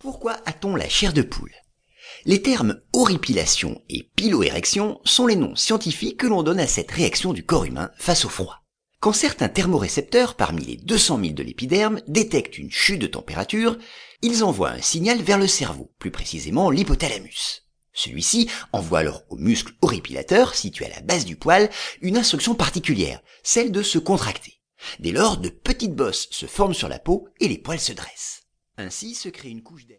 [0.00, 1.52] Pourquoi a-t-on la chair de poule?
[2.24, 7.34] Les termes horripilation et piloérection sont les noms scientifiques que l'on donne à cette réaction
[7.34, 8.62] du corps humain face au froid.
[9.00, 13.76] Quand certains thermorécepteurs parmi les 200 000 de l'épiderme détectent une chute de température,
[14.22, 17.66] ils envoient un signal vers le cerveau, plus précisément l'hypothalamus.
[17.92, 21.68] Celui-ci envoie alors au muscle horripilateur, situé à la base du poil,
[22.00, 24.62] une instruction particulière, celle de se contracter.
[24.98, 28.40] Dès lors, de petites bosses se forment sur la peau et les poils se dressent.
[28.80, 29.98] Ainsi se crée une couche d'air.